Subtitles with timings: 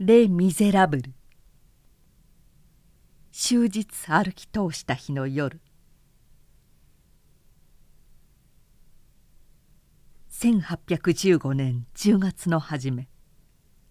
[0.00, 1.12] レ・ミゼラブル
[3.32, 5.60] 終日歩き通した日の夜。
[10.30, 13.08] 1815年10月の初め。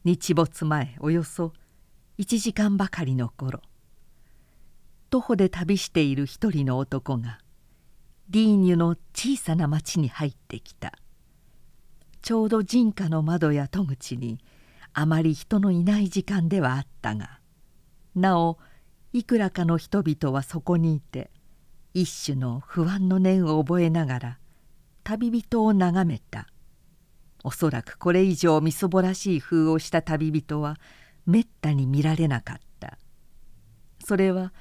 [0.06, 1.52] 日没前およそ
[2.20, 3.60] 1時間ばかりの頃。
[5.10, 7.40] 徒歩で旅している一人の男が
[8.30, 10.94] ディーニュの小さな町に入ってきた。
[12.22, 14.40] ちょうど人家の窓や戸口に
[15.00, 17.40] あまり人のいない時間ではあったが
[18.16, 18.58] なお
[19.14, 21.30] いくらかの人々はそこにいて
[21.94, 24.40] 一種の不安の念を覚えながら
[25.04, 26.48] 旅人を眺めた。
[27.44, 30.80] おそらくこれ以上みそぼらしい風をした旅人は
[31.28, 32.98] めったに見られなかった。
[34.04, 34.52] それは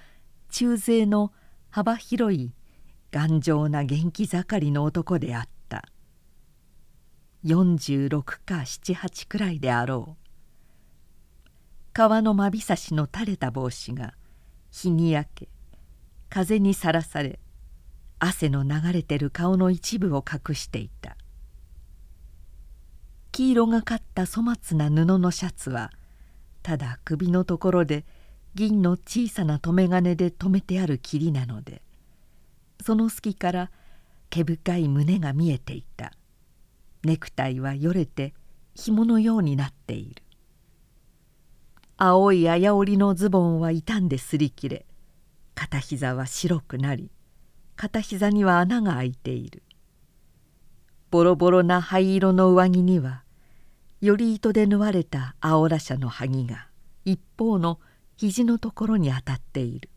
[0.51, 1.33] 中勢の
[1.71, 2.53] 幅広い
[3.11, 5.83] 頑丈な元気盛りの男であった。
[7.47, 10.26] 46か78くらいであろう。
[11.97, 14.13] 川のまびさしの垂れた帽子が
[14.71, 15.49] 日に焼け
[16.29, 17.41] 風にさらされ
[18.19, 21.17] 汗の流れてる顔の一部を隠していた。
[23.33, 25.91] 黄色がかった粗末な布のシャツは
[26.63, 28.05] ただ首のところで
[28.55, 31.81] 銀の小さな留め金で留めてある霧なので
[32.85, 33.71] その隙から
[34.29, 36.13] 毛深い胸が見えていた。
[37.05, 38.35] ネクタイはよれて
[38.75, 40.26] 紐のようになっている。
[41.99, 44.87] 青いあや織のズボンは傷んですり切れ
[45.55, 47.11] 片膝は白くなり
[47.75, 49.63] 片膝には穴が開いている。
[51.11, 53.23] ボロボロな灰色の上着には
[54.03, 56.69] より糸で縫われた青らしの萩が
[57.07, 57.81] 一方の
[58.19, 59.89] 肘のところに当たっている。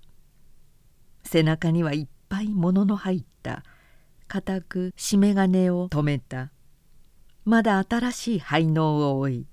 [1.26, 3.64] 背中にはいっぱい物の入った
[4.30, 6.52] 固く締め金を留めた。
[7.44, 9.46] まだ新しい灰能を追い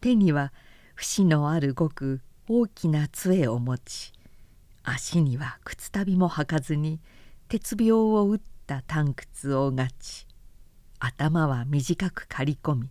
[0.00, 0.54] 手には
[1.00, 4.12] 節のあるごく大きな杖を持ち
[4.82, 7.00] 足には靴足袋も履かずに
[7.48, 10.26] 鉄病を打った短靴をがち
[10.98, 12.90] 頭は短く刈り込み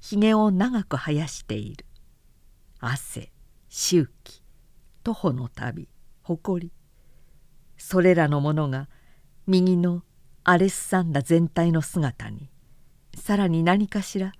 [0.00, 1.84] ひげを長く生やしている。
[2.78, 3.30] 汗
[3.68, 4.42] 周期
[5.04, 5.86] 徒歩の旅
[6.22, 6.72] 誇り。
[7.76, 8.88] それらのものが
[9.46, 10.02] 右の
[10.44, 12.48] アレッサンダ全体の姿に
[13.14, 14.32] さらに何かしら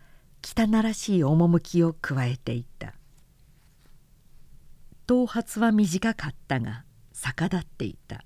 [0.42, 2.89] 汚らしい趣を加えていた。
[5.10, 8.24] 頭髪は短かったが逆立っていた。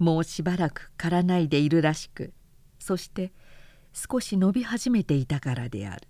[0.00, 2.32] もうしばらく刈らないでいるらしく
[2.80, 3.32] そして
[3.92, 6.08] 少し伸び始めていたからである。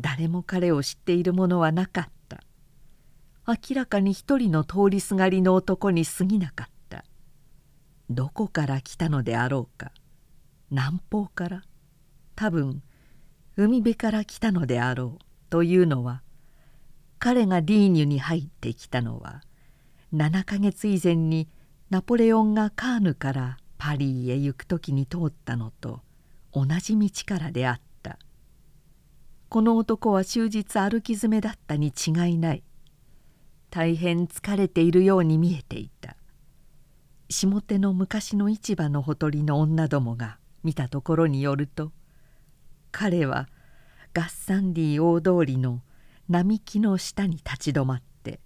[0.00, 2.42] 誰も彼を知っている者はなかった。
[3.46, 7.06] 明らかに一人の通りすがりの男に過ぎなかった。
[8.10, 9.92] どこから来たのであろうか。
[10.70, 11.62] 南方から
[12.36, 12.82] 多分
[13.56, 16.22] 海辺から来たのであろうというのは
[17.20, 19.42] 彼がリーニュに入ってきたのは
[20.12, 21.48] 7ヶ月以前に
[21.90, 26.00] ナポレオンがカーヌからパリへ行く時に通ったのと
[26.52, 28.18] 同じ道からであった。
[29.48, 32.62] この男は終日歩き詰めだったに違いない。
[33.70, 36.16] 大変疲れているように見えていた。
[37.28, 41.92] 下手の昔の市場のほとりの女どもが見たところによると
[42.90, 43.48] 彼は
[44.12, 45.80] ガッサンディ大通りの
[46.30, 48.38] 並木の下に立ち止まって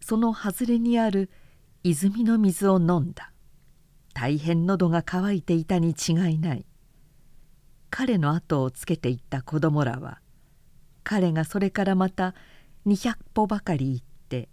[0.00, 1.30] その外れにある
[1.84, 3.32] 泉の水を飲んだ。
[4.14, 6.64] 大変喉が渇いていたに違いない。
[7.90, 10.20] 彼の後をつけていった子供らは
[11.04, 12.34] 彼がそれからまた
[12.86, 14.48] 200歩ばかり行って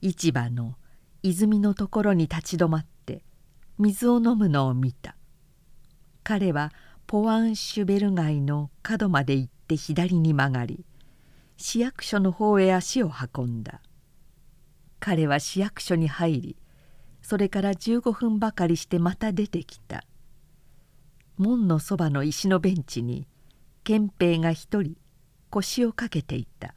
[0.00, 0.74] 市場の
[1.22, 3.22] 泉のところに立ち止まって
[3.78, 5.16] 水を飲むのを見た。
[6.24, 6.72] 彼は
[7.06, 10.84] ポワンシュベル街の角まで行って左に曲がり
[11.64, 13.80] 市役所の方へ足を運んだ。
[14.98, 16.56] 彼は市役所に入り
[17.22, 20.02] それから15分ばかりしてまた出てきた。
[21.38, 23.28] 門のそばの石のベンチに
[23.84, 24.96] 憲兵が一人
[25.50, 26.74] 腰をかけていた。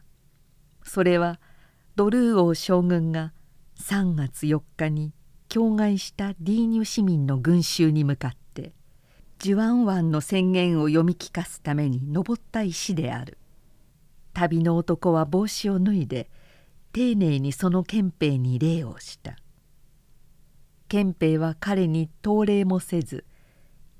[0.83, 1.39] それは
[1.95, 3.33] ドルー王将軍が
[3.81, 5.13] 3月4日に
[5.49, 8.75] 境外したディーニュ市民の群衆に向かって
[9.39, 13.39] ジュアン湾の宣言を読み聞かすために登った石である。
[14.35, 16.29] 旅の男は帽子を脱いで
[16.91, 19.37] 丁寧にその憲兵に礼をした。
[20.89, 23.25] 憲兵は彼に投礼もせず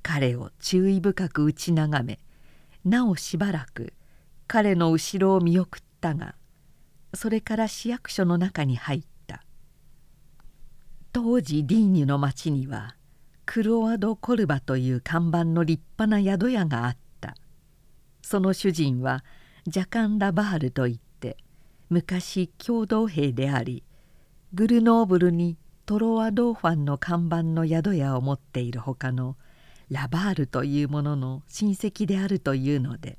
[0.04, 2.20] 彼を注意深く打ち眺め
[2.84, 3.94] なおしばらく
[4.46, 6.36] 彼の後ろを見送ったが
[7.14, 9.44] それから市役所の中に入った。
[11.14, 12.98] 当時リーニュの町には
[13.46, 17.36] クロアド・コルバという看板の立派な宿屋があった。
[18.22, 19.24] その主人は
[19.68, 21.38] ジャカン・ラバールといって
[21.90, 23.84] 昔共同兵であり
[24.54, 25.58] グルノーブルに
[25.88, 29.36] トロワ・ドーファンの看板の宿屋を持っているほかの
[29.90, 33.18] ラバールという者の親戚であるというので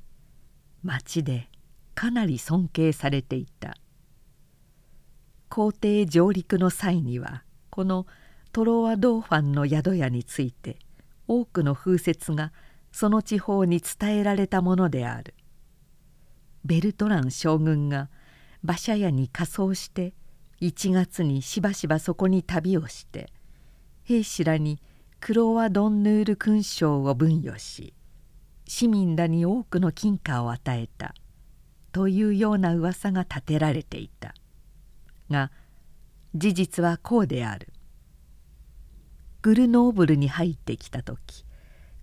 [0.83, 1.49] 町で
[1.95, 3.75] かなり尊敬されていた。
[5.49, 8.05] 皇帝上陸の際にはこの
[8.51, 10.77] トロワ・ドーファンの宿屋について
[11.27, 12.53] 多くの風説が
[12.91, 15.33] その地方に伝えられたものである。
[16.67, 18.09] ベルトラン将軍が
[18.61, 20.13] 馬車屋に仮装して
[20.59, 23.31] 1月にしばしばそこに旅をして
[24.03, 24.81] 兵士らに
[25.21, 27.93] クロワ・ドンヌール勲章を分与し
[28.67, 31.15] 市民らに多くの金貨を与えた
[31.93, 34.35] というような噂が立てられていた。
[35.31, 35.51] が
[36.35, 37.71] 事実はこうである。
[39.41, 41.45] グルノーブルに入ってきた時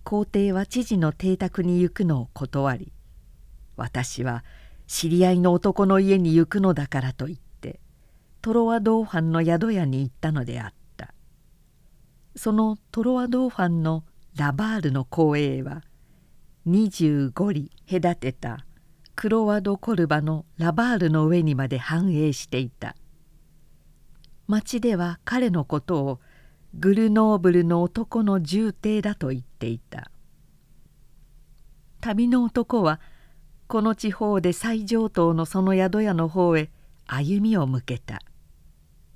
[0.03, 2.94] 皇帝は知事の邸宅に行くのを断り
[3.77, 4.43] 私は
[4.87, 7.79] 知り合いの男の家に行くのだからと言って
[8.41, 10.75] トロワドーファンの宿屋に行ったのであった。
[12.35, 14.03] そのトロワドーファンの
[14.35, 15.81] ラバールの公営は
[16.67, 18.65] 25里隔てた
[19.15, 22.95] クロワドコルバのラバールの上にまで繁栄していた。
[24.47, 26.19] 町では彼のことを
[26.75, 30.11] グルノーブルの男の重帝だと言っていた。
[32.01, 32.99] 旅の男は
[33.67, 36.69] この地方で最上等のその宿屋の方へ
[37.07, 38.21] 歩みを向けた。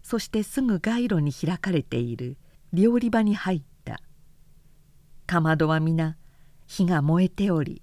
[0.02, 2.38] そしてすぐ街路に開かれている。
[2.72, 4.00] 料理場に入った。
[5.26, 6.18] かまどは皆
[6.68, 7.82] 火が燃えており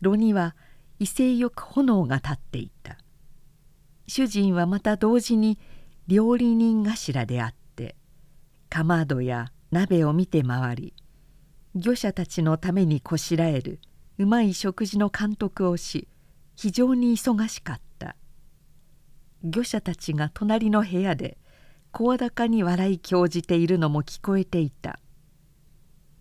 [0.00, 0.56] 炉には
[0.98, 2.98] 威勢よく炎が立っていた。
[4.06, 5.58] 主人はまた同時に
[6.06, 7.96] 料理人頭であって
[8.68, 10.94] かまどや鍋を見て回り
[11.74, 13.80] 漁者たちのためにこしらえる。
[14.16, 16.08] うまい食事の監督をし
[16.56, 18.16] 非常に忙しかった。
[19.42, 21.36] 漁者たちが隣の部屋で
[21.90, 25.00] 声高に笑い興じているのも聞こえていた。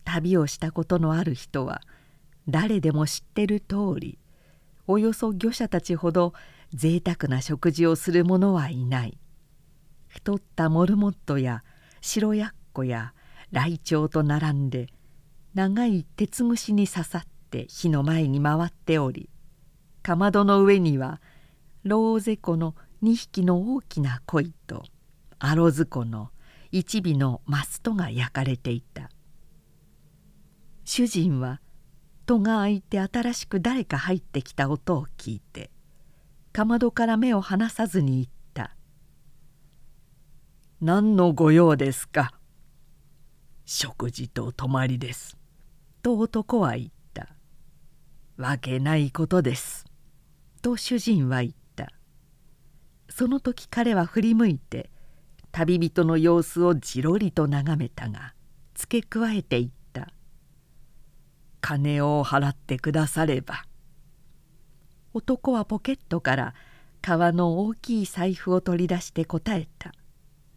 [0.03, 1.81] 旅をしたことのある人は
[2.49, 4.19] 誰でも知ってる通り
[4.85, 6.33] およそ漁者たちほど
[6.73, 9.17] 贅沢な食事をする者はいない。
[10.07, 11.63] 太ったモルモットや
[12.01, 13.13] 白やっこや
[13.51, 14.87] ライチョウと並んで
[15.53, 17.23] 長い鉄串に刺さっ
[17.53, 19.29] て火の前に回っており
[20.01, 21.21] かまどの上には
[21.83, 24.83] ローゼコの2匹の大きな鯉と
[25.37, 26.31] アロズコの
[26.71, 29.11] 一尾のマストが焼かれていた。
[30.85, 31.61] 主人は
[32.25, 35.69] 戸が開いて新しく誰か入ってきた音を聞いて
[36.51, 38.75] かまどから目を離さずに言った
[40.81, 42.33] 「何の御用ですか?」
[43.65, 45.37] 「食事と泊まりです」
[46.01, 46.92] と男は言った
[48.43, 49.85] 「わけないことです」
[50.61, 51.93] と主人は言った。
[53.09, 54.89] その時彼は振り向いて
[55.51, 58.33] 旅人の様子をじろりと眺めたが
[58.73, 60.11] 付け加えて言った
[61.61, 63.65] 「金を払ってくだされば」
[65.13, 66.55] 男はポケットから
[67.01, 69.93] 革の大きい財布を取り出して答えた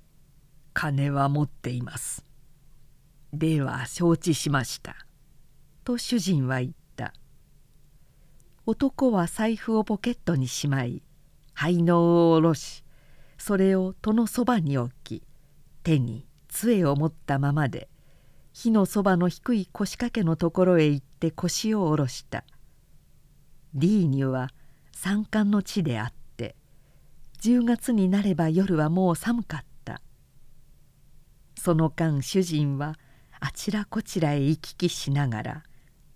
[0.73, 2.25] 「金は持っています」
[3.33, 4.97] 「では承知しました」
[5.85, 6.86] と主人は言った。
[8.69, 11.01] 男は財布をポケットにしまい
[11.55, 12.83] 灰のを下ろし
[13.39, 15.23] それを戸のそばに置き
[15.85, 17.89] 手に杖を持ったままで
[18.53, 22.43] 火のそばの低い腰掛けのところへ行って腰を下ろした。
[23.75, 24.49] リーニュは
[24.93, 26.57] 山間の地であって
[27.43, 30.01] 10月になれば夜はもう寒かった。
[31.55, 32.99] その間主人は
[33.39, 35.63] あちらこちらへ行き来しながら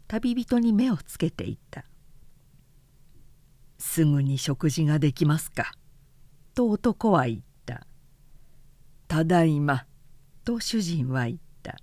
[0.09, 1.85] 旅人に目をつけていた
[3.81, 5.73] 「すぐに食事ができますか」
[6.55, 7.87] と男は言った
[9.09, 9.87] 「ただいま」
[10.45, 11.79] と主人は言った。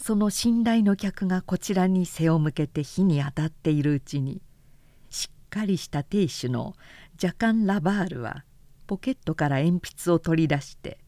[0.00, 4.42] その信頼の客がこちらに背を向けて火に当たっているうちに
[5.10, 6.74] しっかりした亭主の
[7.16, 8.44] ジャカン・ラバールは
[8.88, 10.98] ポケットから鉛筆を取り出して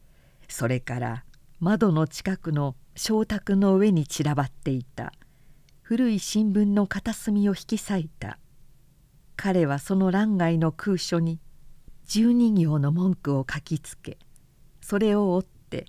[0.47, 1.25] それから
[1.59, 5.11] 窓の近くの床卓の上に散らばっていた。
[5.81, 8.39] 古い新聞の片隅を引き裂いた。
[9.35, 11.39] 彼はその欄外の空所に
[12.05, 14.17] 十二行の文句を書きつけ
[14.81, 15.85] それを追って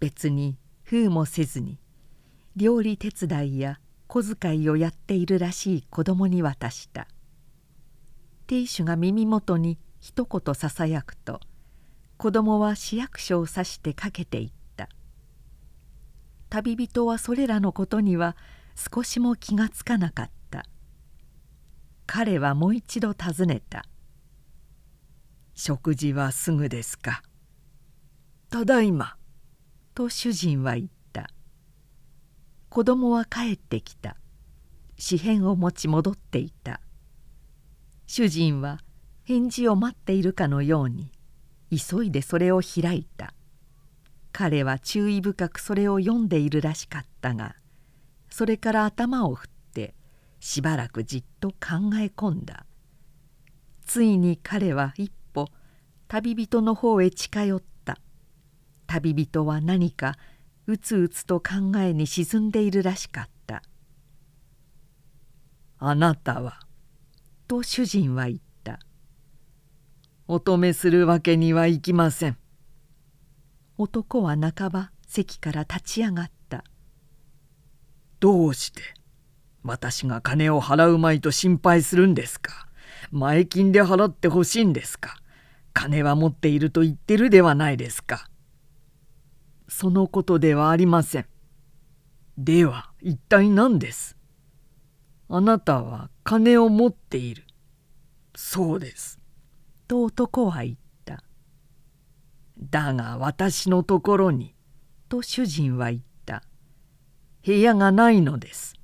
[0.00, 1.78] 別に封もせずに
[2.56, 3.78] 料理手伝いや
[4.08, 7.06] 小遣いをやっているらしい子供に渡した。
[8.48, 11.40] 亭主が耳元に一言ささやくと
[12.16, 14.88] 子供は市役所を指してかけていった。
[16.48, 18.36] 旅人はそれらのことには
[18.74, 20.39] 少しも気がつかなかった。
[22.12, 23.84] 彼はもう一度尋ねた
[25.54, 27.22] 食事はすぐですか?」
[28.50, 29.14] 「ただいま」
[29.94, 31.30] と主人は言った
[32.68, 34.16] 子供は帰ってきた
[34.98, 36.80] 紙片を持ち戻っていた
[38.08, 38.80] 主人は
[39.22, 41.12] 返事を待っているかのように
[41.70, 43.34] 急いでそれを開いた
[44.32, 47.54] 彼は注意深くそれを読んでいるらしかったが
[48.30, 49.59] それから頭を振って
[50.40, 51.56] しばらくじっと考
[52.00, 52.66] え込んだ。
[53.84, 55.48] ついに彼は一歩
[56.08, 58.00] 旅人の方へ近寄った。
[58.86, 60.16] 旅人は何か
[60.66, 63.62] うつうつと考えに沈んでいるらしかった
[65.78, 66.60] 「あなたは」
[67.46, 68.80] と主人は言った
[70.26, 72.38] 「お止めするわけにはいきません」
[73.78, 76.64] 男は半ば席から立ち上がった
[78.20, 78.99] 「どうして？
[79.62, 82.66] 私が金を払うまいと心配するんですか？
[83.10, 85.16] 前金で払ってほしいんですか？
[85.72, 88.28] 金は持っていると言ってるではないですか？
[89.68, 91.26] そのことではありません。
[92.38, 94.16] では一体何です？
[95.28, 97.44] あなたは金を持っている。
[98.34, 99.18] そうです。
[99.86, 101.22] と男は言った。
[102.58, 104.54] だが私のところに。
[105.08, 106.42] と主人は言った。
[107.44, 108.79] 部屋がないのです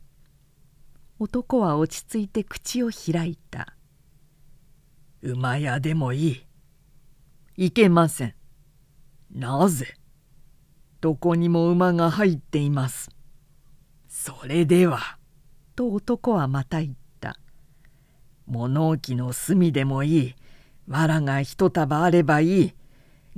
[1.19, 3.75] 男は落ち着いて口を開いた
[5.23, 6.47] 馬屋でもいい。
[7.57, 8.35] いけません。
[9.33, 9.95] なぜ？
[11.01, 13.09] どこにも馬が入っています。
[14.09, 15.17] それでは。
[15.75, 17.39] と男はまた言った。
[18.47, 20.35] 物置の隅でもいい。
[20.87, 22.75] 藁が一束あればいい。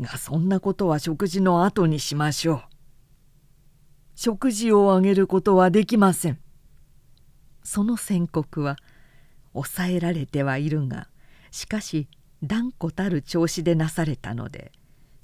[0.00, 2.62] がそんなことは食事の後にしましょう。
[4.16, 6.40] 食事をあげることはできません。
[7.68, 8.76] その宣告は
[9.52, 11.06] 抑えられてはいるが
[11.50, 12.08] しかし
[12.42, 14.72] 断固たる調子でなされたので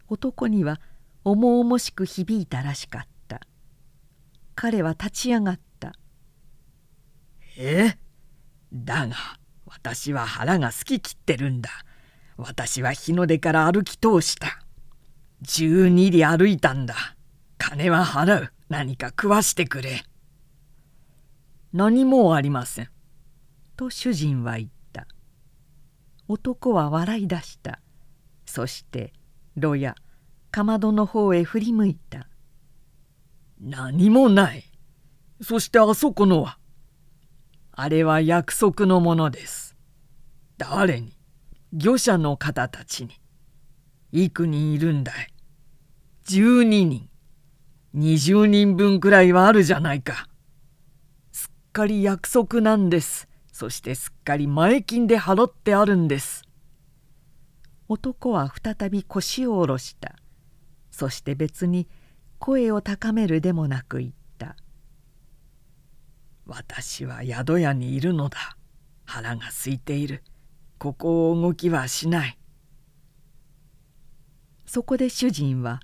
[0.08, 0.78] 男には
[1.24, 3.40] 重々しく響いたらしかった。
[4.54, 5.94] 彼は立ち上がった
[7.56, 7.96] 「え？
[8.74, 9.16] だが
[9.64, 11.70] 私は腹が好ききってるんだ。
[12.36, 14.62] 私は日の出から歩き通した。
[15.44, 16.94] 12里歩いたんだ。
[17.56, 18.52] 金は払う。
[18.68, 20.04] 何か食わしてくれ」
[21.74, 22.88] 何もありません。
[23.76, 25.08] と主人は言った。
[26.28, 27.80] 男は笑い出した。
[28.46, 29.12] そして
[29.56, 29.96] 炉や
[30.52, 32.28] かまどの方へ振り向いた。
[33.60, 34.70] 何もない。
[35.42, 36.58] そしてあそこのは
[37.72, 39.74] あれは約束のものです。
[40.56, 41.18] 誰に？
[41.72, 43.20] 漁者の方たちに。
[44.12, 45.28] 幾人いるんだい
[46.26, 47.08] ？12人。
[47.96, 50.28] 20人分くらいはあるじゃないか。
[51.74, 53.28] かり約束なんです。
[53.52, 56.44] そしてすっかり前金で払ってあるんです。
[57.88, 60.14] 男は再び腰を下ろした。
[60.92, 61.88] そして別に
[62.38, 64.54] 声を高めるでもなく言った
[66.46, 68.56] 「私は宿屋にいるのだ。
[69.04, 70.22] 腹が空いている。
[70.78, 72.38] ここを動きはしない」
[74.64, 75.80] そこで主人は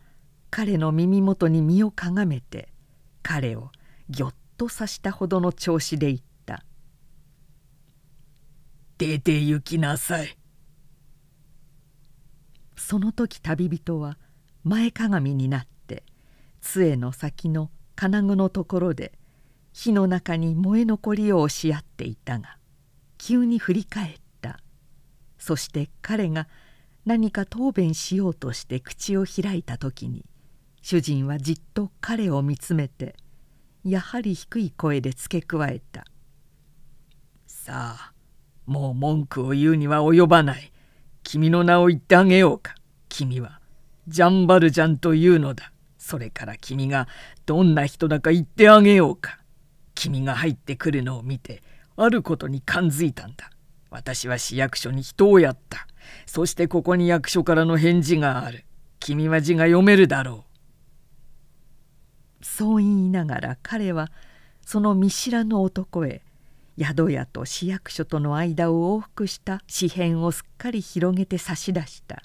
[0.50, 2.72] 彼の耳元に身をかがめて
[3.24, 3.72] 彼を
[4.08, 6.66] ぎょっとさしたほどの調子で言った。
[8.98, 10.36] 出て行きなさい」
[12.76, 14.18] その時旅人は
[14.62, 16.04] 前かがみになって
[16.60, 19.18] 杖の先の金具のところで
[19.72, 22.58] 火の中に燃え残りを押し合っていたが
[23.16, 24.60] 急に振り返った。
[25.38, 26.48] そして彼が
[27.06, 30.26] 何か答弁しようとして口を開いた時に
[30.82, 33.16] 主人はじっと彼を見つめて
[33.84, 36.04] やはり低い声で付け加えた
[37.46, 38.12] 「さあ
[38.70, 40.72] もう文句を言うには及ばない。
[41.24, 42.76] 君の名を言ってあげようか。
[43.08, 43.60] 君は
[44.06, 45.72] ジャンバルジャンというのだ。
[45.98, 47.08] それから君が
[47.46, 49.40] どんな人だか言ってあげようか。
[49.96, 51.64] 君が入ってくるのを見て
[51.96, 53.50] あることに感づいたんだ。
[53.90, 55.88] 私は市役所に人をやった。
[56.26, 58.64] そしてここに役所からの返事がある。
[59.00, 60.49] 君は字が読めるだろう。
[62.42, 64.10] そう言いながら彼は
[64.64, 66.22] その見知らぬ男へ
[66.78, 72.22] 宿屋と市役所との間を往復した紙片をすっかり広げて差し出した。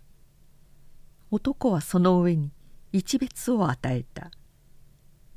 [1.31, 2.51] 男はその上に
[2.93, 4.31] 一別を与えた。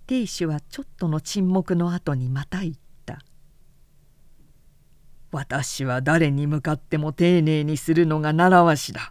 [0.06, 3.18] 亭主はちょっとの沈黙の後にまた言った
[5.32, 9.10] 「私は誰に向かっても丁寧にするのが習わしだ。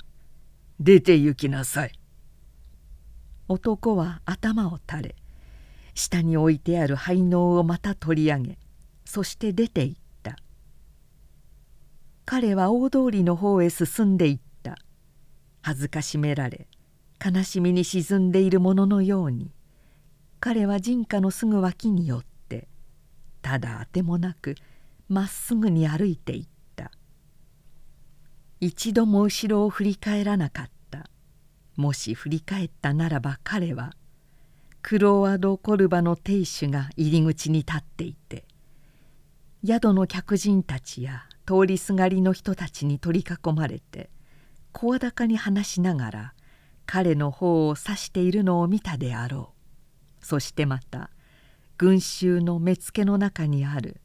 [0.79, 1.99] 出て行きなさい」
[3.49, 5.15] 男は頭を垂れ
[5.97, 8.59] 下に置いてある灰能をまた取り上げ
[9.03, 10.37] そして出て行った。
[12.25, 14.77] 彼は大通りの方へ進んでいった。
[15.61, 16.67] 恥ずかしめられ
[17.23, 19.51] 悲しみに沈んでいるもののように
[20.39, 22.67] 彼は人家のすぐ脇によって
[23.41, 24.55] ただあてもなく
[25.09, 26.91] まっすぐに歩いていった。
[28.59, 31.09] 一度も後ろを振り返らなかった。
[31.75, 33.93] もし振り返ったならば彼は
[34.89, 38.45] クロワド・コルバの亭主が入り口に立っていて
[39.65, 44.09] 宿の客人たちや通りすがりの人たちに取り囲まれて
[44.71, 46.33] 声高に話しながら
[46.85, 49.51] 彼の方を指しているのを見たであろ
[50.21, 50.25] う。
[50.25, 51.09] そしてまた
[51.77, 53.99] 群衆の目付の中にある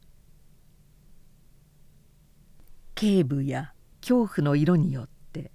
[2.93, 3.71] 警部や
[4.01, 5.49] 恐怖の色によって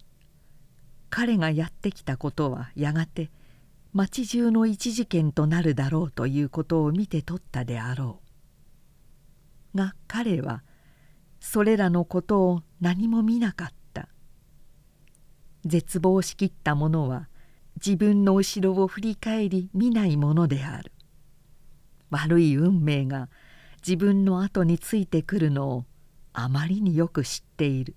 [1.10, 3.30] 彼がやってきたことはやがて
[3.92, 8.20] 町中の一事件となるだろうということを見て取ったであろ
[9.74, 9.76] う。
[9.76, 10.62] が彼は
[11.40, 14.08] それらのことを何も見なかった。
[15.64, 17.28] 絶望しきった者は
[17.76, 20.92] 自分の後ろを振り返り見ないものである。
[22.10, 23.28] 悪い運命が
[23.86, 25.84] 自分の後についてくるのを
[26.32, 27.96] あまりによく知っている。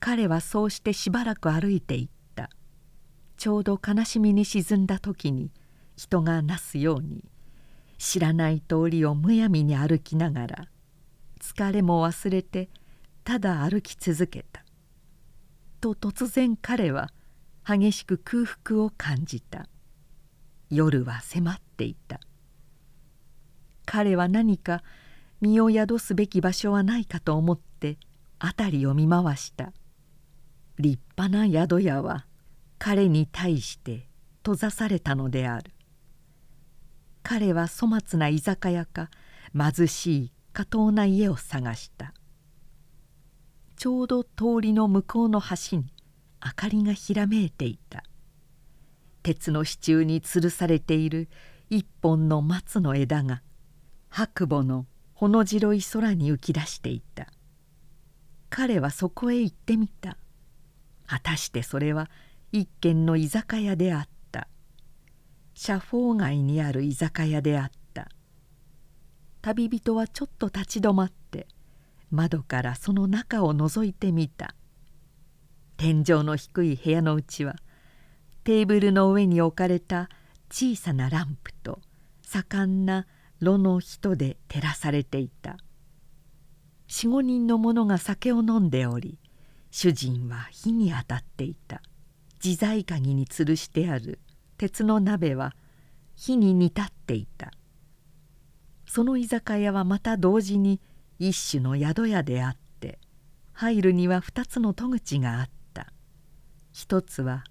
[0.00, 2.21] 彼はそうしてしばらく歩いていった。
[3.36, 5.50] ちょうど悲しみに沈んだ時に
[5.96, 7.24] 人がなすように
[7.98, 10.68] 知らない通りをむやみに歩きながら
[11.40, 12.68] 疲れも忘れて
[13.24, 14.64] ただ歩き続けた。
[15.80, 17.10] と突然彼は
[17.66, 19.66] 激しく空腹を感じた。
[20.70, 22.20] 夜は迫っていた。
[23.84, 24.82] 彼は何か
[25.40, 27.98] 身を宿すべき場所はないかと思って
[28.40, 29.72] 辺りを見回した。
[30.78, 32.26] 立派な宿屋は
[32.84, 34.08] 彼に対して
[34.38, 35.70] 閉ざされたのである。
[37.22, 39.08] 彼は粗末な居酒屋か
[39.56, 42.12] 貧しい下等な家を探した。
[43.76, 45.92] ちょうど通りの向こうの橋に
[46.44, 48.02] 明かりがひらめいていた。
[49.22, 51.28] 鉄の支柱に吊るされている
[51.70, 53.42] 一本の松の枝が
[54.08, 57.28] 白母のほの白い空に浮き出していた。
[58.50, 60.18] 彼はそこへ行ってみた。
[61.06, 62.10] 果たしてそれは
[62.54, 64.46] 一軒の居酒屋であった。
[65.54, 68.08] 社宝街にある居酒屋であった。
[69.40, 71.48] 旅人はちょっと立ち止まって
[72.10, 74.54] 窓からその中を覗いてみた。
[75.78, 77.56] 天井の低い部屋のうちは
[78.44, 80.10] テーブルの上に置かれた
[80.50, 81.80] 小さなランプと
[82.20, 83.06] 盛んな
[83.40, 85.56] 炉の人で照らされていた。
[86.88, 89.18] 45人の者が酒を飲んでおり
[89.70, 91.80] 主人は火に当たっていた。
[92.44, 94.18] 自在鍵に吊るしてある。
[94.58, 95.54] 鉄の鍋は
[96.14, 97.50] 火に煮立っていた。
[98.86, 100.80] その居酒屋はまた同時に
[101.18, 102.98] 一種の宿屋であって
[103.52, 105.92] 入るには2つの戸口があった。
[106.72, 107.44] 一つは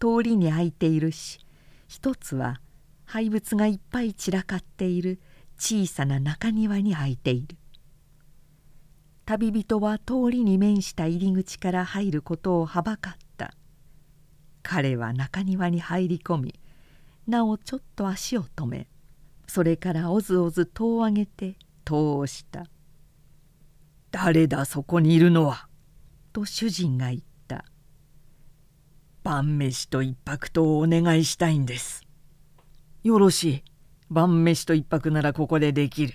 [0.00, 1.38] 通りに開いているし
[1.86, 2.60] 一つは
[3.04, 5.20] 廃物がいっぱい散らかっている
[5.58, 7.56] 小さな中庭に開いている。
[9.24, 13.27] 旅人は通りに面した入り口から入ることをはばかった。
[14.62, 16.60] 彼は中庭に入り込み
[17.26, 18.88] なおちょっと足を止め
[19.46, 22.66] それからおずおず戸を上げて戸を押した
[24.10, 25.68] 「誰だそこにいるのは」
[26.32, 27.28] と主人が言った。
[29.24, 32.02] 晩飯と一泊とお願いしたいんです。
[33.02, 33.64] よろしい。
[34.08, 36.14] 晩飯と一泊ならここでできる。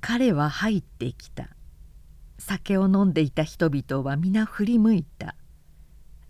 [0.00, 1.48] 彼は入ってきた。
[2.38, 5.34] 酒を飲んでいた人々は皆振り向いた。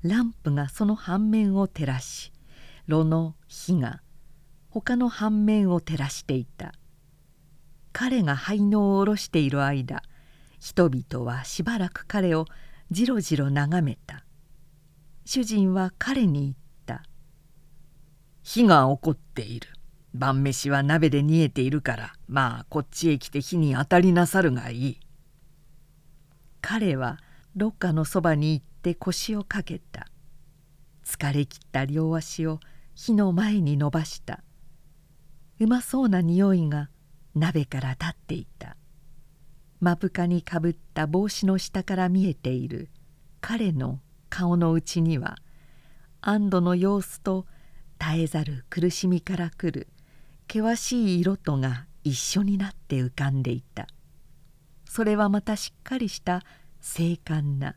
[0.02, 2.32] ランプがその半面を照らし
[2.86, 4.00] 炉の火が
[4.70, 6.72] 他の半面を照らしていた。
[7.92, 10.02] 彼が灰のを下ろしている間
[10.60, 12.46] 人々はしばらく彼を
[12.90, 14.24] じろじろ眺めた。
[15.24, 16.54] 主人は彼に言っ
[16.86, 17.04] た
[18.42, 19.68] 「火が起こっている。
[20.12, 25.00] 晩飯は鍋で煮えているからまあこっちへ来て火に当たりなさるがいい」
[26.62, 27.18] 彼は
[27.54, 30.06] ロッカのそばに行って腰をかけた。
[31.04, 32.60] 疲れきった両足を
[32.94, 34.42] 火の前に伸ばした。
[35.58, 36.88] うまそうな匂いが
[37.34, 38.78] 鍋から立っていた。
[39.82, 42.88] 目深にかぶった帽子の下から見えている。
[43.42, 45.36] 彼の顔の内には
[46.22, 47.46] 安堵の様子と
[47.98, 49.88] 絶えざる苦しみからくる
[50.50, 53.88] 険しい色とが一緒になって浮かんでいた。
[54.86, 56.42] それはまたしっかりした
[56.80, 57.76] 精悍な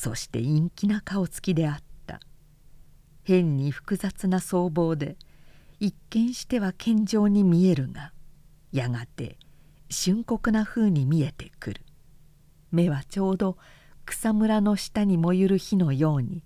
[0.00, 2.20] そして陰気な顔つきであった。
[3.22, 5.18] 変に複雑な僧帽で
[5.78, 8.14] 一見しては健常に見えるが
[8.72, 9.36] やがて
[9.90, 11.82] 深刻な風に見えてくる。
[12.72, 13.58] 目はちょうど
[14.06, 16.42] 草むらの下に燃ゆる火のように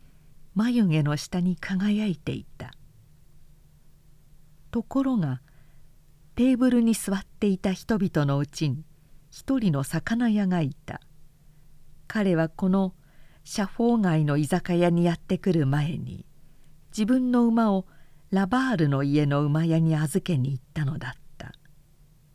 [0.56, 2.72] 眉毛の下に輝いていた。
[4.72, 5.42] ところが
[6.34, 8.84] テーブルに座っていた人々のうちに
[9.30, 11.00] 一人の魚屋がいた。
[12.08, 12.94] 彼はこの
[13.46, 16.24] 斜方街の居酒屋にやってくる前に
[16.90, 17.87] 自分の馬を
[18.30, 21.52] ラバールの家の馬屋に預けに行ったのだった。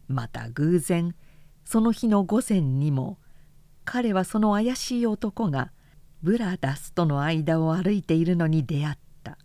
[0.08, 1.16] また偶然
[1.66, 3.18] その日の午前にも
[3.86, 5.72] 彼はその怪しい男が
[6.22, 9.38] ブラダスとの間を歩いているのに出会った。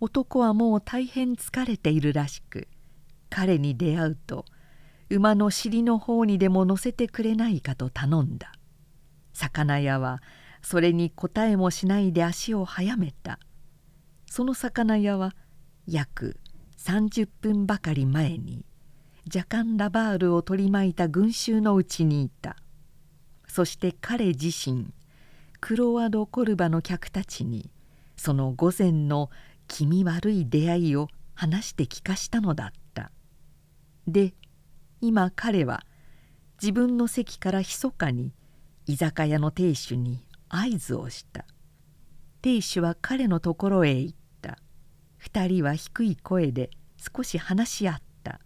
[0.00, 2.68] 男はもう大変疲れているらしく
[3.28, 4.46] 彼に出会うと
[5.10, 8.52] 馬の尻の方にでも乗せてくれないかと頼んだ。
[9.40, 10.22] 魚屋は
[10.62, 13.38] それに答えもしないで足を速めた。
[14.26, 15.34] その魚屋は
[15.86, 16.38] 約
[16.76, 18.64] 30分ばかり前に
[19.26, 22.56] ジャカン・ラバールを取り巻いた群衆のうちにいた。
[23.46, 24.92] そして彼自身
[25.60, 27.70] クロワド・コルバの客たちに
[28.16, 29.30] その午前の
[29.68, 33.10] 気味悪い出会いを話して聞かしたのだった。
[34.06, 34.34] で
[35.00, 35.82] 今彼は
[36.60, 38.34] 自分の席から密かに
[38.90, 41.44] 居酒屋の亭主に合図をした。
[42.42, 44.58] 亭主は彼のところへ行った。
[45.16, 48.40] 二人は低い声で少し話し合った。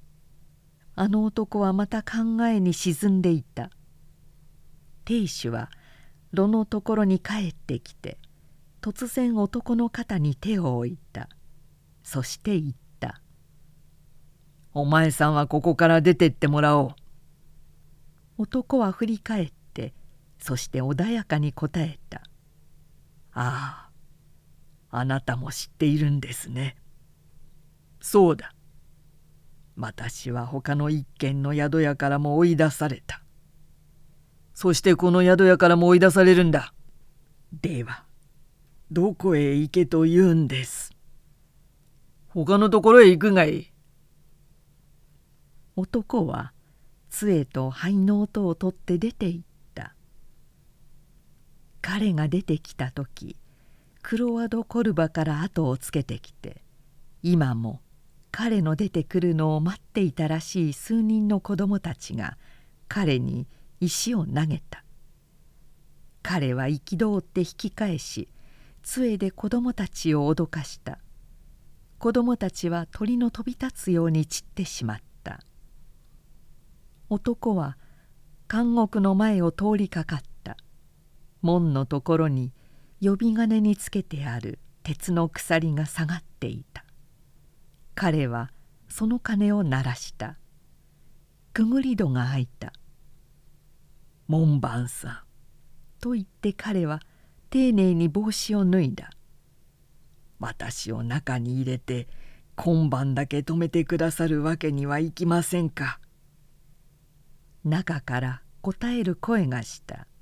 [0.97, 3.71] あの男はまた考えに沈んでいた。
[5.07, 5.71] 亭主は
[6.33, 8.19] 炉のところに帰ってきて
[8.83, 11.31] 突然男の肩に手を置いた。
[12.03, 13.23] そして言った
[14.75, 16.95] 「お前さんはここから出てってもらおう」
[18.37, 19.53] 男は振り返っ
[20.45, 22.19] そして穏やかに答えた
[23.33, 23.89] 「あ
[24.91, 26.77] ああなたも知っているんですね」
[28.03, 28.55] 「そうだ
[29.75, 33.23] 私は他の一軒の宿屋からも追い出された
[34.53, 36.75] そしてこの宿屋からも追い出されるんだ。
[37.63, 38.05] では、
[38.91, 40.93] どこへ行けと言うんです？
[42.29, 43.73] 他のところへ行くがいい？
[45.75, 46.53] 男は
[47.09, 49.45] 杖と灰の音を取って出て行っ。
[51.87, 53.37] 彼が出てきた時
[54.01, 56.63] クロワド・コルバから後をつけてきて
[57.23, 57.83] 今も
[58.31, 62.39] 彼の出てくるのを待っていたらしい数人の子供たちが
[62.89, 63.47] 彼に
[63.81, 64.83] 石を投げた。
[66.23, 68.31] 彼は憤って引き返し
[68.83, 70.99] 杖で子供たちを脅かした。
[71.99, 75.41] 子供たちは鳥の飛び立つように散ってしまった。
[77.11, 77.77] 男は
[78.51, 80.34] 監獄の前を通りかかった。
[81.45, 82.55] 門のところに
[83.03, 86.87] 呼び金につけてある鉄の鎖が下がっていた。
[87.95, 88.51] 彼は
[88.89, 90.39] その鐘を鳴らした。
[91.53, 92.73] くぐり戸が開いた。
[94.27, 95.19] 門番さん」
[96.01, 97.03] と言って彼は
[97.51, 99.11] 丁寧に帽子を脱いだ。
[100.41, 102.09] 私を中に入れて
[102.57, 106.01] 今晩だけ止めてくださるわけにはいきませんか。
[107.65, 110.07] 中から答える声がした「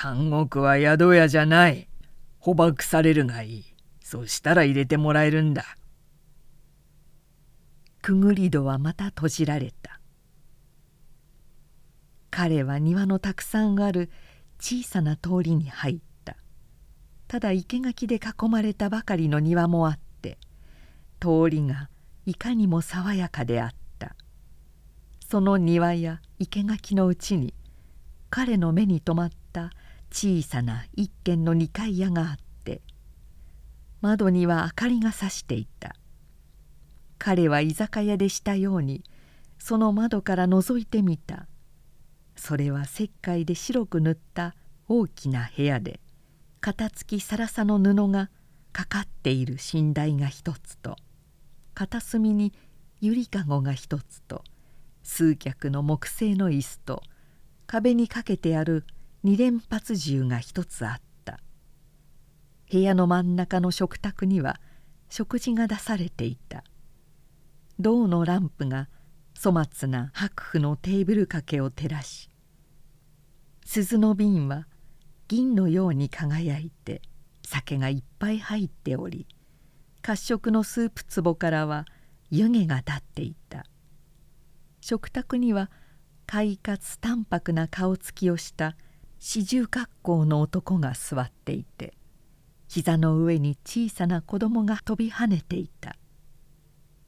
[0.00, 1.88] 監獄は宿屋じゃない。
[2.38, 3.64] 捕獲されるがいい。
[4.02, 5.64] そしたら入れてもらえるんだ」
[8.02, 10.00] くぐり戸はまた閉じられた。
[12.30, 14.10] 彼は庭のたくさんある
[14.60, 16.36] 小さな通りに入った。
[17.26, 20.38] ただ生垣で囲まれたばかりの庭もあって
[21.18, 21.88] 通りが
[22.26, 24.14] いかにも爽やかであった。
[25.28, 27.54] その庭や生垣のうちに
[28.30, 29.72] 彼の目に留まった
[30.16, 32.80] 小さな一軒の二階屋があって
[34.00, 35.94] 窓には明かりがさしていた。
[37.18, 39.04] 彼は居酒屋でしたように
[39.58, 41.46] その窓から覗いてみた。
[42.34, 44.54] それは石灰で白く塗った
[44.88, 46.00] 大きな部屋で
[46.62, 48.30] 肩付きさらさの布が
[48.72, 50.96] かかっている寝台が一つと
[51.74, 52.54] 片隅に
[53.02, 54.42] ゆりかごが一つと
[55.02, 57.02] 数脚の木製の椅子と
[57.66, 58.86] 壁にかけてある
[59.26, 61.40] 二連発銃が一つあった。
[62.70, 64.60] 部屋の真ん中の食卓には
[65.08, 66.62] 食事が出されていた。
[67.80, 68.88] 銅のランプが
[69.36, 72.30] 粗末な白布のテーブル掛けを照らし
[73.64, 74.68] 鈴の瓶は
[75.26, 77.02] 銀のように輝いて
[77.44, 79.26] 酒がいっぱい入っており
[80.02, 81.84] 褐色のスープ壺からは
[82.30, 83.66] 湯気が立っていた。
[84.80, 85.68] 食卓には
[86.26, 88.76] 快活淡白な顔つきをした
[89.28, 91.94] 四十格好の男が座っていて
[92.68, 95.96] 膝の上に小さな子供が飛び跳ねていた。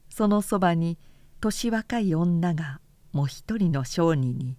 [0.09, 0.97] そのそばに
[1.39, 2.81] 年若い女が
[3.13, 4.57] もう一人の商人に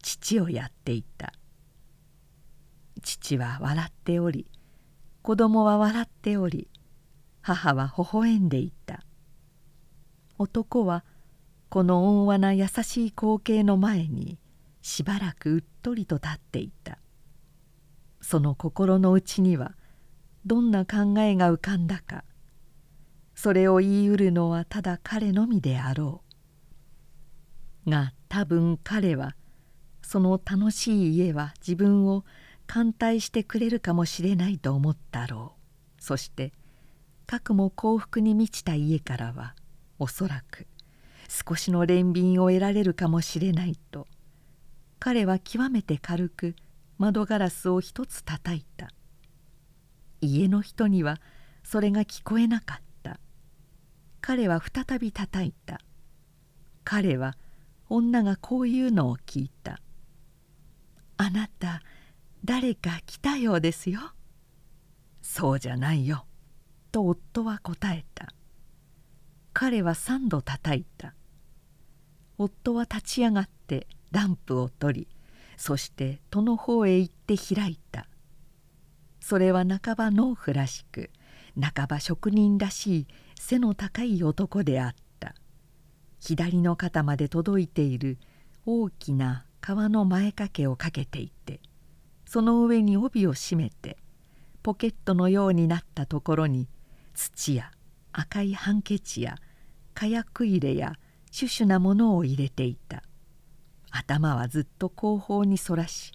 [0.00, 1.34] 父をやっていた。
[3.02, 4.46] 父は笑っており
[5.20, 6.70] 子供は笑っており
[7.42, 9.02] 母は微笑んでいた。
[10.38, 11.04] 男は
[11.68, 14.38] この温和な優しい光景の前に
[14.80, 17.01] しばらくうっとりと立っていた。
[18.22, 19.74] その心の内には
[20.46, 22.24] どんな考えが浮かんだか
[23.34, 26.22] それを言いうるのはただ彼のみであろ
[27.86, 29.34] うが多分彼は
[30.00, 32.24] その楽しい家は自分を
[32.66, 35.54] 歓待してくれるかもしれないと思ったろ
[35.98, 36.02] う。
[36.02, 36.52] そして
[37.26, 39.54] かくも幸福に満ちた家からは
[39.98, 40.66] おそらく
[41.28, 44.06] 少しの憐憫を得られるかもしれないと
[44.98, 46.56] 彼は極めて軽く
[47.02, 48.92] 窓ガラスを一つ叩いた。
[50.20, 51.20] 家の人には
[51.64, 53.18] それが聞こえなかった。
[54.20, 55.80] 彼は再び叩いた。
[56.84, 57.36] 彼は
[57.88, 59.80] 女がこういうのを聞いた
[61.18, 61.82] 「あなた
[62.44, 64.12] 誰か来たようですよ」
[65.22, 66.24] 「そうじゃないよ」
[66.92, 68.28] と夫は答えた。
[69.52, 71.16] 彼は三度叩いた。
[72.38, 75.11] 夫は立ち上がってランプを取り
[75.62, 78.08] そして戸の方へ行って開いた。
[79.20, 81.08] それは半ば農夫らしく
[81.54, 83.06] 半ば職人らしい
[83.38, 85.36] 背の高い男であった。
[86.18, 88.18] 左の肩まで届いている
[88.66, 91.60] 大きな革の前掛けをかけていて
[92.26, 93.96] その上に帯を締めて
[94.64, 96.66] ポケットのようになったところに
[97.14, 97.70] 土や
[98.10, 99.36] 赤いハンケチや
[99.94, 100.94] 火薬入れや
[101.30, 103.04] シュシュなものを入れていた。
[103.92, 106.12] 頭はずっと後方にそらし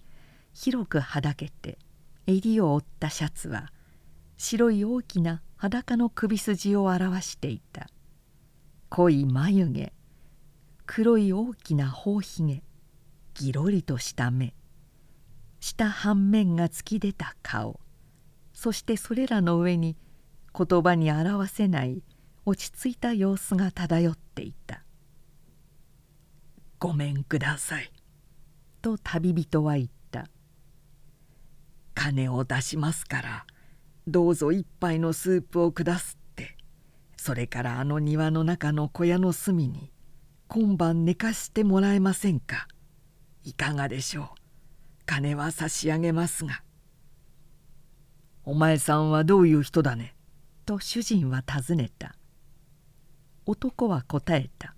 [0.52, 1.78] 広くはだけて
[2.26, 3.72] 襟を折ったシャツは
[4.36, 7.88] 白い大きな裸の首筋を表していた。
[8.90, 9.92] 濃い眉毛
[10.86, 12.62] 黒い大きな頬ひげ
[13.34, 14.54] ぎろりとした目
[15.60, 17.80] 下半面が突き出た顔
[18.54, 19.96] そしてそれらの上に
[20.56, 22.02] 言葉に表せない
[22.46, 24.82] 落ち着いた様子が漂っていた
[26.78, 27.92] 「ごめんください」
[28.82, 30.28] と旅人は言った
[31.94, 33.46] 「金を出しますから
[34.06, 36.56] どうぞ一杯のスープを下すって。
[37.16, 39.92] それからあの庭の中の小屋の隅に
[40.46, 42.68] 今晩寝かしてもらえませんか。
[43.42, 44.28] いかがでしょう。
[45.04, 46.62] 金は差し上げますが」
[48.46, 50.14] お前さんはどういう人だね？
[50.64, 52.14] と主人は尋ねた。
[53.44, 54.74] 男は答えた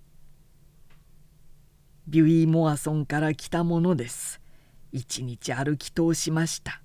[2.11, 4.41] ビュイ・モアソンから来たものです。
[4.91, 6.81] 一日歩き通しました。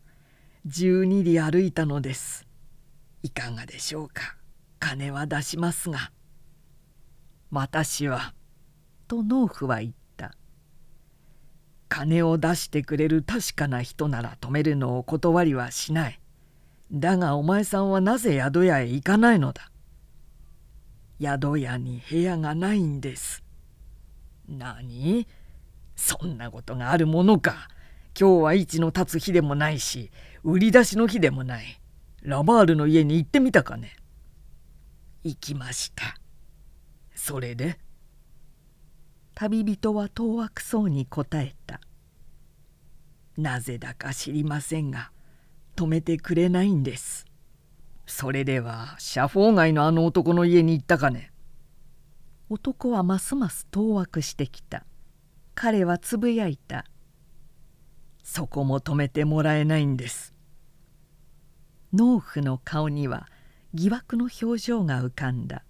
[0.69, 2.47] 12里歩いたのです。
[3.25, 4.37] いかがでしょうか？
[4.79, 6.13] 金は出しますが。
[7.51, 8.35] 私は」
[9.09, 10.37] と農夫は言った
[11.91, 16.21] 「金を出してくれる確かな人なら止めるのを断りはしない。
[16.93, 19.73] だがお前さんはなぜ宿屋へ行かないのだ？
[21.21, 23.43] 宿屋に部屋がないんです。
[24.49, 25.27] 何？
[25.95, 27.69] そんなことがあるものか。
[28.19, 30.11] 今日は市の立つ日でもないし
[30.43, 31.81] 売り出しの日でもない。
[32.23, 33.97] ラバールの家に行ってみたかね。
[35.23, 36.17] 行きました。
[37.15, 37.79] それで？
[39.35, 41.81] 旅人は当惑そうに答えた。
[43.37, 45.11] なぜだか知りませんが
[45.77, 47.27] 止めてくれないんです。
[48.07, 51.33] それでは社宝街のあの男の家に行ったかね。
[52.49, 54.85] 男はますます当惑してきた。
[55.55, 56.85] 彼はつぶやいた。
[58.23, 60.33] そこも止めてもらえないんです。
[61.93, 63.27] 農夫の顔には
[63.75, 65.65] 疑惑の表情が浮かんだ。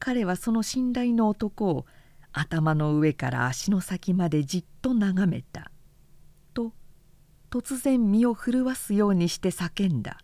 [0.00, 1.86] 彼はその信頼の男を
[2.32, 5.70] 頭の上から足の先までじっと眺めた。
[6.52, 6.72] と
[7.48, 10.18] 突然身を震わすようにして叫んだ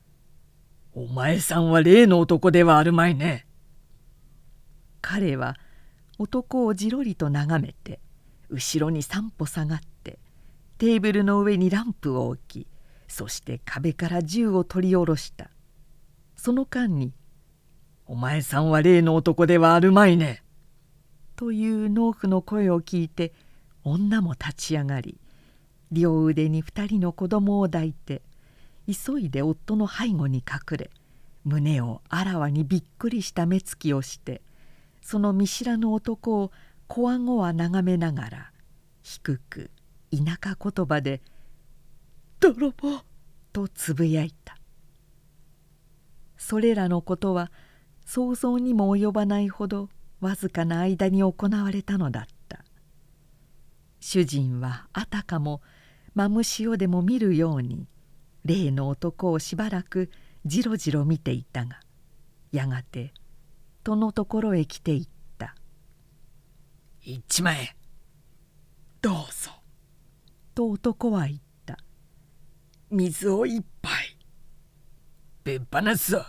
[0.94, 3.46] 「お前さんは例の男ではあるまいね」
[5.00, 5.56] 彼は
[6.18, 8.00] 男をじろりと眺めて
[8.48, 10.18] 後ろに三歩下がって
[10.78, 12.66] テーブルの上にランプを置き
[13.08, 15.50] そして壁から銃を取り下ろした。
[16.42, 17.12] その間に
[18.08, 20.42] 「お前さんは例の男ではあるまいね」
[21.36, 23.34] という農夫の声を聞いて
[23.84, 25.20] 女も立ち上がり
[25.92, 28.22] 両腕に2人の子供を抱いて
[28.86, 30.90] 急いで夫の背後に隠れ
[31.44, 34.40] 胸をあらわにびっくりした目つきをして
[35.10, 36.52] その見知らぬ男を
[36.86, 38.52] こわごわ眺めながら
[39.02, 39.72] 低く
[40.12, 41.20] 田舎言葉で
[42.38, 43.02] 「泥棒!」
[43.52, 44.56] とつぶやいた
[46.36, 47.50] それらのことは
[48.06, 49.88] 想像にも及ばないほど
[50.20, 52.64] わずかな間に行われたのだった
[53.98, 55.60] 主人はあたかも
[56.14, 57.88] マムシをでも見るように
[58.44, 60.08] 例の男をしばらく
[60.46, 61.80] じろじろ見ていたが
[62.52, 63.12] やがて
[63.82, 65.54] 戸のところへ来ていった
[67.02, 67.68] 「一万円。
[69.00, 69.50] どうぞ」
[70.54, 71.78] と男は言った
[72.90, 74.16] 「水を一杯。
[75.44, 76.24] べっぱなすぞ」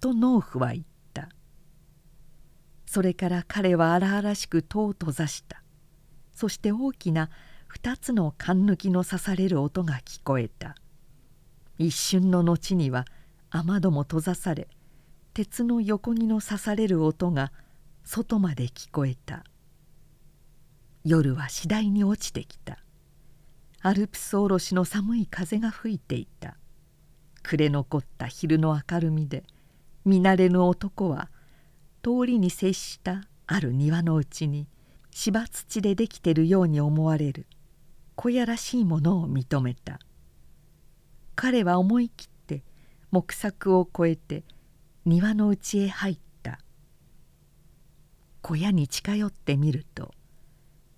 [0.00, 1.30] と農夫は言った。
[2.84, 5.62] それから彼は荒々しく戸を閉ざした。
[6.32, 7.30] そして大きな
[7.66, 10.76] 二つの缶抜きの刺される音が聞こえた。
[11.78, 13.04] 一瞬の後には
[13.50, 14.68] 雨戸も閉ざされ
[15.34, 17.50] 鉄の横木の刺される音が
[18.04, 19.42] 外まで聞こえた。
[21.04, 22.78] 夜は次第に落ちてきた。
[23.82, 26.56] アルプスおろしの寒い風が吹いていた。
[27.42, 29.42] 暮れ残った昼の明るみで
[30.04, 31.28] 見慣れぬ男は
[32.04, 34.68] 通りに接したある庭のうちに
[35.10, 37.46] 芝土でできてるように思われる。
[38.14, 39.98] 小屋らしいものを認めた。
[41.34, 42.62] 彼は思い切って
[43.10, 44.44] 木柵を越えて
[45.06, 46.58] 庭の内へ入った。
[48.40, 50.12] 小屋に近寄ってみると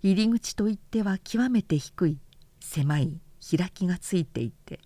[0.02, 2.18] 入り口といっては極めて低い
[2.60, 3.20] 狭い
[3.56, 4.80] 開きがついていて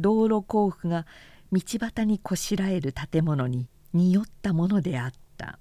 [0.00, 1.06] 道路甲府が
[1.52, 5.58] 道端にこしらえる建物に匂ったものであった。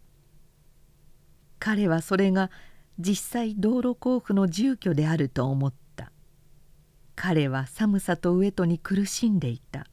[1.59, 2.51] 彼はそれが
[2.99, 6.11] 実際道路甲府の住居であると思った。
[7.15, 9.87] 彼は寒さと飢えとに苦しんでいた。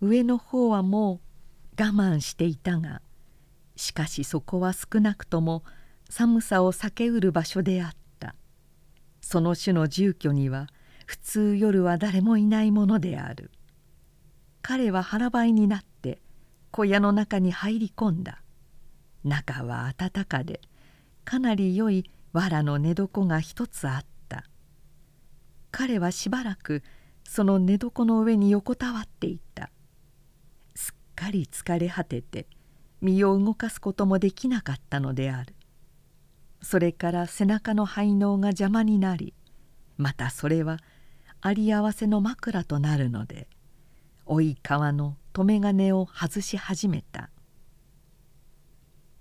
[0.00, 1.20] 上の方はも
[1.76, 3.02] う我慢していたが
[3.78, 5.62] しかしそこは少なくとも
[6.10, 8.34] 寒さを避けうる場所であった。
[9.20, 10.66] その種の住居には
[11.06, 13.50] 普通夜は誰もいないものである。
[14.62, 16.20] 彼は腹ばいになって
[16.70, 18.42] 小屋の中に入り込んだ。
[19.22, 20.60] 中は暖かで
[21.24, 24.44] かなり良い藁の寝床が一つあった。
[25.70, 26.82] 彼はしばらく
[27.22, 29.70] その寝床の上に横たわっていた。
[31.18, 32.46] かり疲れ果てて
[33.00, 35.56] 身を動かすこともできなかったのである。
[36.62, 39.34] それから背中の排膿が邪魔になり
[39.96, 40.78] またそれは
[41.40, 43.48] あり合わせの枕となるので
[44.26, 47.30] 老い川の留め金を外し始めた。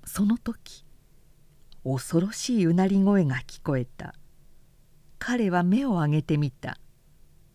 [0.06, 0.86] その時
[1.84, 4.14] 恐ろしいうなり声が聞こえた。
[5.18, 6.78] 彼は目を上げてみた。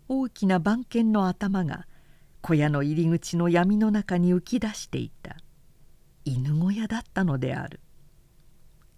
[0.09, 1.87] 大きな番犬の頭が
[2.43, 5.37] 小屋の入り口の闇の中に浮き出していた。
[6.25, 7.81] 犬小屋だったのである。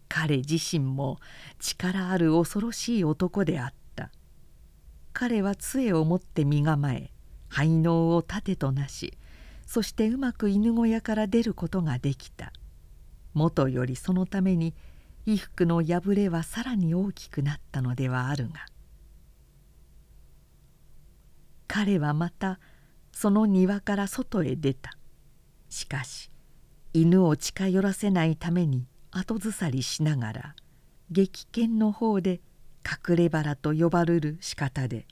[0.08, 1.18] 彼自身も
[1.58, 4.10] 力ある恐ろしい男であった。
[5.12, 7.12] 彼は杖を持って身構え
[7.48, 9.16] 排膿を盾となし
[9.64, 12.52] そしてうまく犬小屋から出ることができた。
[13.32, 14.74] もとよりそのために
[15.24, 18.66] 衣服の破れはさらに大きくなったのではあるが。
[21.66, 22.58] 彼はまた
[23.14, 24.90] その庭から外へ出た。
[25.70, 26.30] しかし
[26.92, 30.54] 犬を近寄らせないために後ずさりしながら
[31.10, 32.40] 激犬の方で
[32.84, 35.06] 隠れ腹と呼ばれる仕方で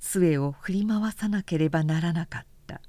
[0.00, 2.80] 杖を振り回さなければならなかった。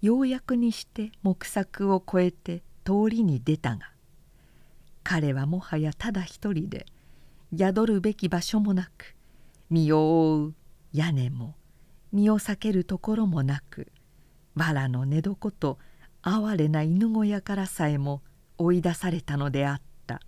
[0.00, 3.90] ようやくにして木柵を越えて通りに出たが
[5.02, 6.86] 彼はもはやただ一人で
[7.56, 9.16] 宿るべき場所もなく
[9.68, 10.54] 身を覆う
[10.92, 11.54] 屋根も
[12.12, 13.92] 身を避けるところもなく
[14.54, 15.78] 藁の寝床と
[16.22, 18.22] 哀れな犬小屋からさえも
[18.58, 20.20] 追い出されたのであった。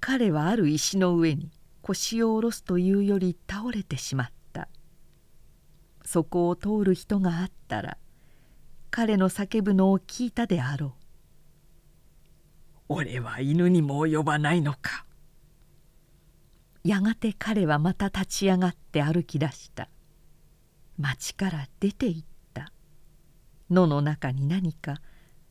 [0.00, 1.50] 彼はある石の上に
[1.82, 4.36] 腰を下ろすというより倒れてしまった。
[6.06, 7.98] そこを通る人があったら
[8.90, 10.92] 彼の叫ぶのを聞いたであろう
[12.88, 15.04] 「俺は犬にも及ばないのか」
[16.86, 19.88] やがて彼はまた立ち上がって歩き出した。
[20.96, 22.22] 町から出て行っ
[22.54, 22.70] た。
[23.68, 25.00] 野の中に何か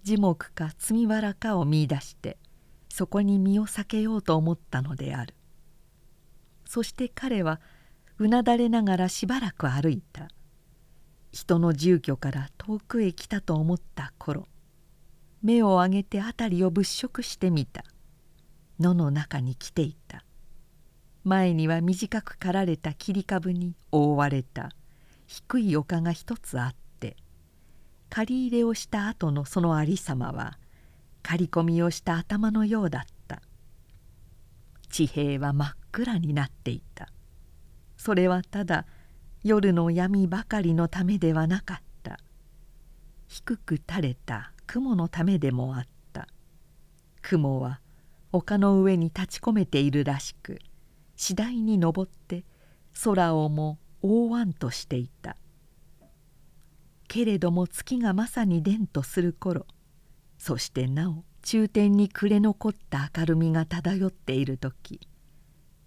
[0.04, 2.38] 樹木か積みわらかを見いだして
[2.88, 5.36] そこに身を避けようと思ったのである。
[6.66, 7.60] そして彼は
[8.18, 10.30] うなだれながらしばらく歩いた。
[11.34, 14.48] 人の住居から遠くへ来たと思った頃
[15.44, 17.84] 目を上げて辺りを物色してみた。
[18.80, 20.25] 野の中に来ていた。
[21.26, 24.70] 前には短く刈られた切り株に覆われた。
[25.26, 27.18] 低い丘が一つあって。
[28.12, 30.60] 刈り入れをした後のそのありさまは
[31.24, 33.42] 刈り込みをした頭のようだった。
[34.92, 37.10] 地平は真っ暗になっていた。
[37.98, 38.86] それはただ
[39.44, 42.20] 夜の闇ばかりのためではなかった。
[43.28, 46.28] 低く垂れた雲のためでもあった。
[47.24, 47.82] 雲は
[48.32, 50.60] 丘の上に立ち込めているらしく
[51.16, 52.44] 次第に登って
[53.04, 55.36] 空をも覆わんとしていた。
[57.08, 59.68] けれども月がまさに伝とする頃
[60.38, 65.00] そしてなお中天に暮れ残った明るみが漂っている時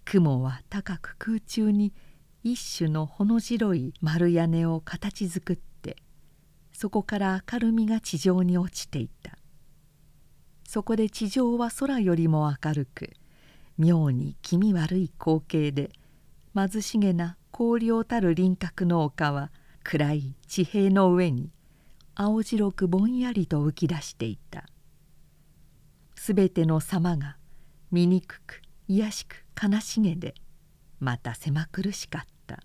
[0.05, 1.93] 雲は高く空中に
[2.43, 5.97] 一種のほの白い丸屋根を形作って
[6.71, 9.37] そこから明るみが地上に落ちていた。
[10.65, 13.09] そこで地上は空よりも明るく
[13.79, 15.89] 妙に気味悪い光景で
[16.53, 19.51] 貧しげな荒涼たる輪郭の丘は
[19.83, 21.49] 暗い地平の上に
[22.13, 24.65] 青白くぼんやりと浮き出していた。
[26.15, 27.37] すべての様が
[27.91, 30.35] 醜く卑しく悲しげで
[30.99, 32.59] また狭苦しかった。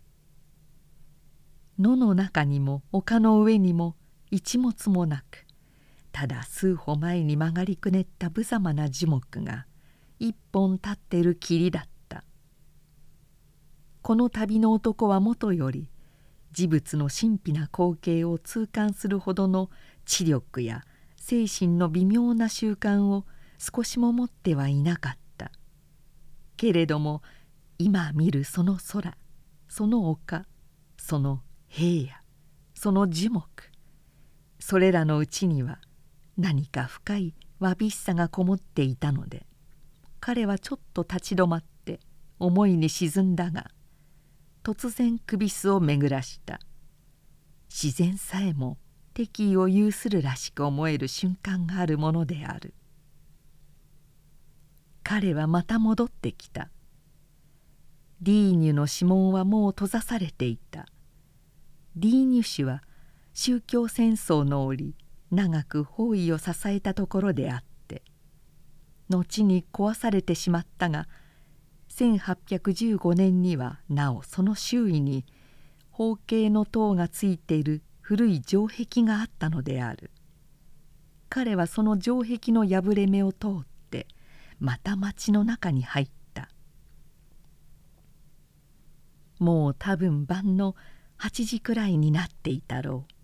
[1.78, 3.94] 野の中にも丘の上にも
[4.32, 5.46] 一物もなく
[6.10, 9.66] ただ数歩前に曲がりくねった無様な樹木が
[10.18, 12.24] 一本立ってる霧だった。
[14.02, 15.88] この旅の男はもとより
[16.52, 19.70] 事物の神秘な光景を痛感するほどの
[20.04, 20.84] 知力や
[21.16, 23.24] 精神の微妙な習慣を
[23.58, 25.50] 少しも持ってはいなかった。
[26.56, 27.22] けれども
[27.78, 29.16] 今見るその空
[29.68, 30.46] その丘
[30.96, 32.18] その平野
[32.74, 33.44] その樹木
[34.60, 35.80] それらのうちには
[36.38, 39.46] 何か深いわびしさがこもっていたので
[40.26, 42.00] 彼はちょっと立ち止まって
[42.38, 43.66] 思いに沈んだが
[44.62, 46.60] 突然首巣を巡らした。
[47.68, 48.78] 自然さえも
[49.12, 52.72] 敵意を有するらしく思える瞬間があるものである。
[55.02, 56.70] 彼はまた戻ってきた。
[58.22, 60.86] ディーニュの指紋はもう閉ざされていた。
[61.96, 62.82] ディーニュ氏は
[63.34, 64.94] 宗教戦争の折
[65.30, 67.73] 長く包囲を支えたところであって
[69.08, 71.06] 後に壊されてしまったが
[71.90, 75.24] 1815年にはなおその周囲に
[75.90, 80.10] 方形の塔がついている古い城壁があったのである。
[81.28, 84.06] 彼はその城壁の破れ目を通って
[84.58, 86.48] また町の中に入った。
[89.38, 90.74] もう多分晩の
[91.18, 93.14] 8時くらいになっていたろう。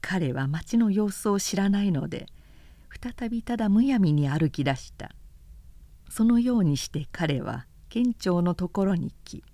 [0.00, 2.26] 彼は町の様子を知らないので
[3.00, 5.10] 再びただむやみに歩き出した。
[6.08, 9.44] そのようにして彼は県庁のところに来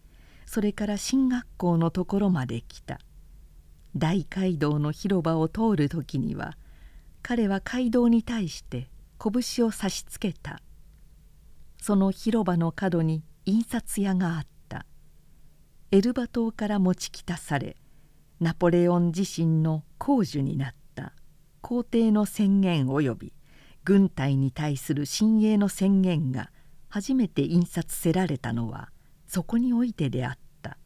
[0.47, 3.01] それから進学校のところまで来た。
[3.97, 6.57] 大街道の広場を通る時には
[7.23, 10.61] 彼は街道に対して拳を差しつけた。
[11.81, 14.87] その広場の角に印刷屋があった。
[15.91, 17.77] エルバ島から持ち来たされ
[18.41, 20.84] ナポレオン自身の公主になった。
[21.67, 23.33] 皇帝の宣言及び
[23.85, 26.51] 軍隊に対する親衛の宣言が
[26.91, 28.91] 初めて印刷せられたのは
[29.27, 30.77] そこにおいてであった。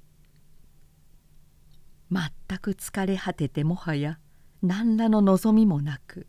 [2.12, 4.20] 全く疲れ果ててもはや
[4.62, 6.28] 何らの望みもなく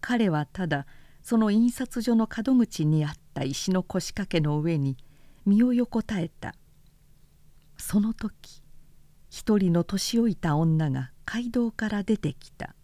[0.00, 0.84] 彼はただ
[1.22, 4.96] その印刷所の門口にあった石の腰掛けの上に
[5.46, 6.56] 身を横たえた。
[7.76, 8.60] その時
[9.30, 12.74] 一人の年老いた女が街道から出てきた。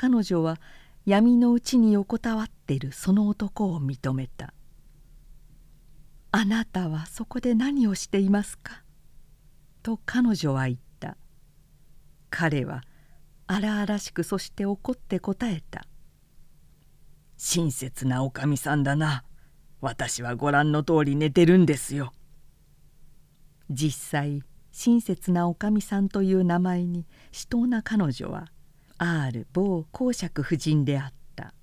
[0.00, 0.58] 彼女は
[1.04, 4.54] 闇のうちに横たわっているその男を認めた
[6.32, 8.82] あなたはそこで何をしていますか?」
[9.84, 11.18] と彼女は言った。
[12.30, 12.82] 彼は
[13.46, 15.86] 荒々しくそして怒って答えた
[17.36, 19.24] 「親切なおかみさんだな。
[19.82, 22.14] 私はご覧の通り寝てるんですよ」
[23.68, 24.42] 実際
[24.72, 28.50] 親切なおかみさんという名前に死闘な彼女は
[29.02, 31.54] R 某公爵夫人であった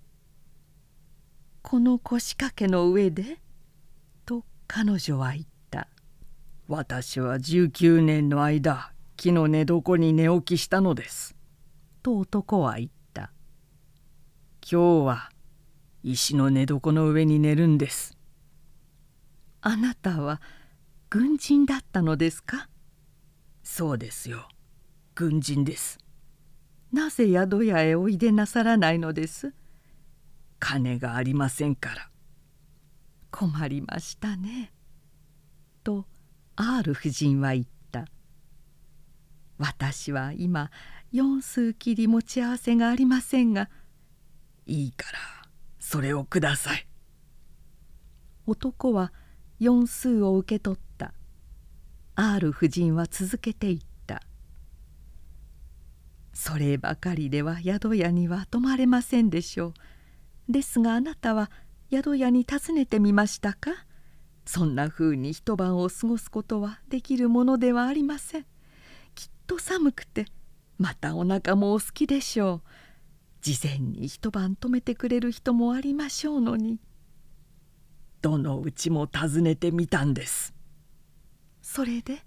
[1.62, 3.40] 「この腰掛けの上で?」
[4.26, 5.88] と彼女は言った
[6.68, 11.36] 「私は19年の間木の寝床に寝起きしたのです」
[12.02, 13.32] と男は言った
[14.68, 15.30] 「今日は
[16.02, 18.18] 石の寝床の上に寝るんです」
[19.62, 20.42] あなたは
[21.12, 22.68] 軍人だったのですか？
[23.62, 24.50] そうですよ。
[25.14, 26.00] 軍人です。
[26.98, 29.54] なぜ宿屋へおいでなさらないのです？
[30.58, 32.10] 金がありませんから。
[33.30, 34.74] 困りましたね」
[35.86, 36.08] と
[36.56, 38.08] R 夫人は言った
[39.60, 40.72] 「私は今
[41.12, 43.70] 四数切り持ち合わせがありませんが
[44.66, 45.20] いいから
[45.78, 46.88] それをください」
[48.48, 49.14] 男は
[49.60, 51.14] 四数を受け取った。
[52.16, 53.86] R 夫人は続けていった
[56.40, 59.74] 「そればかりでは宿屋には泊まれませんでしょ
[60.48, 60.52] う。
[60.52, 61.50] ですがあなたは
[61.92, 63.72] 宿屋に訪ねてみましたか？
[64.46, 68.46] そんなふうに一晩を過ごすことはできるものではありません。
[69.16, 70.28] きっと寒くて
[70.78, 72.70] またお腹もお好きでしょう。
[73.42, 76.80] 事前に一晩泊めてくれる人もありましょうのに。
[78.22, 80.54] どのうちも訪ねてみたんです。
[81.64, 82.22] それで？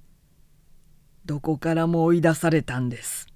[1.25, 3.29] どこからも追い出されたんです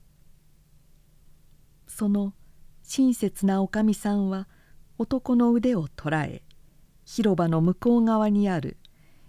[1.97, 2.35] その
[2.83, 4.49] 親切なおかみさんは
[4.99, 6.43] 男の腕を捕らえ
[7.05, 8.79] 広場の向こう側にある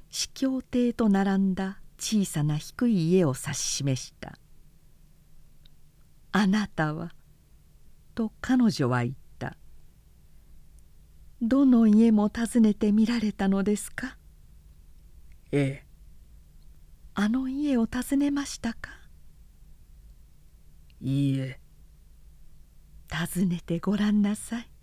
[0.09, 4.39] 司教亭と並んだ小さな低い家を指し示した
[6.33, 7.13] 「あなたは」
[8.15, 9.57] と彼女は言った
[11.43, 14.17] 「どの家も訪ねてみられたのですか?」
[15.53, 15.85] ええ。
[17.13, 18.89] あの家を訪ねましたか？
[20.99, 21.59] いいえ
[23.15, 24.74] 訪ねてごらんなさい。